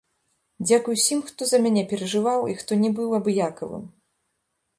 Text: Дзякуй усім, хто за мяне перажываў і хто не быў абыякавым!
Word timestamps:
Дзякуй 0.67 0.97
усім, 0.99 1.19
хто 1.27 1.41
за 1.49 1.59
мяне 1.65 1.83
перажываў 1.91 2.39
і 2.53 2.57
хто 2.63 2.71
не 2.85 2.89
быў 3.01 3.09
абыякавым! 3.19 3.85